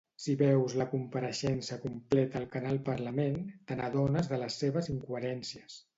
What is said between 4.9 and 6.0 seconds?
incoherències.